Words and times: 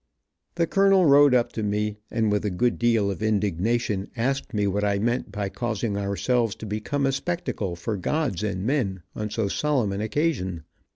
The 0.55 0.65
colonel 0.65 1.05
rode 1.05 1.35
up 1.35 1.51
to 1.51 1.61
me, 1.61 1.97
and 2.09 2.31
with 2.31 2.43
a 2.43 2.49
good 2.49 2.79
deal 2.79 3.11
of 3.11 3.21
indignation, 3.21 4.09
asked 4.17 4.51
me 4.51 4.65
what 4.65 4.83
I. 4.83 4.97
meant 4.97 5.31
by 5.31 5.49
causing 5.49 5.95
ourselves 5.95 6.55
to 6.55 6.65
become 6.65 7.05
a 7.05 7.11
spectacle 7.11 7.75
for 7.75 7.97
gods 7.97 8.41
and 8.41 8.65
men 8.65 9.03
on 9.15 9.29
so 9.29 9.47
solemn 9.47 9.91
an 9.91 10.01
occasion. 10.01 10.63